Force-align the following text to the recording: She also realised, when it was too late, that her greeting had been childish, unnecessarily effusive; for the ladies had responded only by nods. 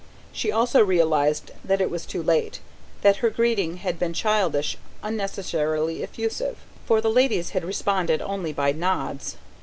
She 0.31 0.51
also 0.51 0.83
realised, 0.83 1.51
when 1.63 1.79
it 1.79 1.91
was 1.91 2.07
too 2.07 2.23
late, 2.23 2.59
that 3.03 3.17
her 3.17 3.29
greeting 3.29 3.77
had 3.77 3.99
been 3.99 4.13
childish, 4.13 4.75
unnecessarily 5.03 6.01
effusive; 6.01 6.57
for 6.87 7.01
the 7.01 7.11
ladies 7.11 7.51
had 7.51 7.63
responded 7.63 8.19
only 8.19 8.51
by 8.51 8.71
nods. 8.71 9.37